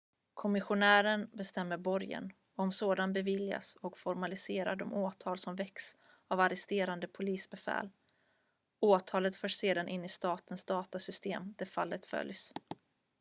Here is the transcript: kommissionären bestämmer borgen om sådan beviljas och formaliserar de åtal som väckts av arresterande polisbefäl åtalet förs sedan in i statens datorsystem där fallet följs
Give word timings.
kommissionären 0.33 1.29
bestämmer 1.33 1.77
borgen 1.77 2.33
om 2.55 2.71
sådan 2.71 3.13
beviljas 3.13 3.75
och 3.81 3.97
formaliserar 3.97 4.75
de 4.75 4.93
åtal 4.93 5.37
som 5.37 5.55
väckts 5.55 5.95
av 6.27 6.39
arresterande 6.39 7.07
polisbefäl 7.07 7.89
åtalet 8.79 9.35
förs 9.35 9.55
sedan 9.55 9.87
in 9.87 10.05
i 10.05 10.09
statens 10.09 10.65
datorsystem 10.65 11.53
där 11.57 11.65
fallet 11.65 12.05
följs 12.05 12.53